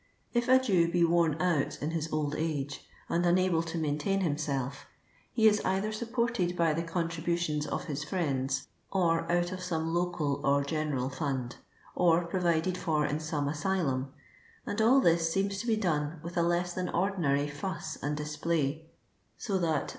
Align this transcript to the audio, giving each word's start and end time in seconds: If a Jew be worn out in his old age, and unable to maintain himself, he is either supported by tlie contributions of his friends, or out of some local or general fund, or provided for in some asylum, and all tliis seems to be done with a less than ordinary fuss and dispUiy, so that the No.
If 0.33 0.47
a 0.47 0.57
Jew 0.57 0.89
be 0.91 1.03
worn 1.05 1.39
out 1.39 1.79
in 1.79 1.91
his 1.91 2.11
old 2.11 2.33
age, 2.35 2.89
and 3.07 3.23
unable 3.23 3.61
to 3.61 3.77
maintain 3.77 4.21
himself, 4.21 4.87
he 5.31 5.47
is 5.47 5.61
either 5.63 5.91
supported 5.91 6.57
by 6.57 6.73
tlie 6.73 6.87
contributions 6.87 7.67
of 7.67 7.83
his 7.83 8.03
friends, 8.03 8.65
or 8.91 9.31
out 9.31 9.51
of 9.51 9.61
some 9.61 9.93
local 9.93 10.41
or 10.43 10.63
general 10.63 11.11
fund, 11.11 11.57
or 11.93 12.25
provided 12.25 12.79
for 12.79 13.05
in 13.05 13.19
some 13.19 13.47
asylum, 13.47 14.11
and 14.65 14.81
all 14.81 15.01
tliis 15.01 15.19
seems 15.19 15.59
to 15.59 15.67
be 15.67 15.77
done 15.77 16.19
with 16.23 16.35
a 16.35 16.41
less 16.41 16.73
than 16.73 16.89
ordinary 16.89 17.47
fuss 17.47 17.95
and 18.01 18.17
dispUiy, 18.17 18.85
so 19.37 19.59
that 19.59 19.81
the 19.89 19.89
No. 19.89 19.89